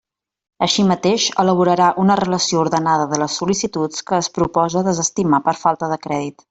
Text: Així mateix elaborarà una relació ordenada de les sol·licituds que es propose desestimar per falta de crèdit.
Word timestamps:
Així 0.67 0.85
mateix 0.91 1.25
elaborarà 1.43 1.91
una 2.05 2.17
relació 2.21 2.63
ordenada 2.63 3.07
de 3.13 3.21
les 3.25 3.39
sol·licituds 3.43 4.09
que 4.09 4.21
es 4.23 4.35
propose 4.39 4.85
desestimar 4.93 5.45
per 5.51 5.59
falta 5.67 5.93
de 5.97 6.05
crèdit. 6.09 6.37